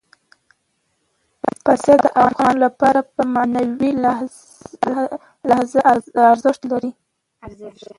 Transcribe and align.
پسه 1.65 1.93
د 2.03 2.05
افغانانو 2.25 2.61
لپاره 2.65 2.99
په 3.13 3.21
معنوي 3.33 3.91
لحاظ 5.49 5.71
ارزښت 6.33 6.61
لري. 6.71 6.91